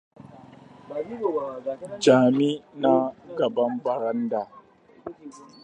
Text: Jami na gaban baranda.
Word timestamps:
Jami 2.03 2.49
na 2.81 2.93
gaban 3.37 3.73
baranda. 3.83 4.41